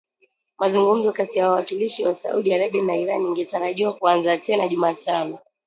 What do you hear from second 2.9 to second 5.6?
Iran ingetarajiwa kuanza tena Jumatano